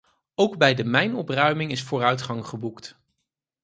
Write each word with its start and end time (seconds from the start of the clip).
Ook 0.35 0.57
bij 0.57 0.73
de 0.73 0.83
mijnopruiming 0.83 1.71
is 1.71 1.83
vooruitgang 1.83 2.45
geboekt. 2.45 2.95